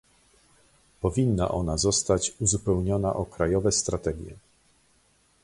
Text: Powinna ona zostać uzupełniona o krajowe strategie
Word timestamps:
Powinna 1.01 1.49
ona 1.51 1.77
zostać 1.77 2.33
uzupełniona 2.39 3.13
o 3.15 3.25
krajowe 3.25 3.71
strategie 3.71 4.35